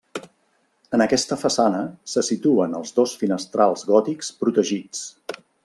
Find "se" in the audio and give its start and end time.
2.13-2.23